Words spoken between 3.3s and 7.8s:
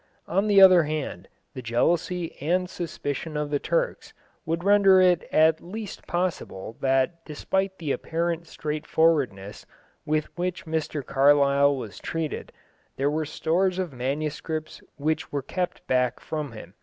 of the Turks would render it at least possible that despite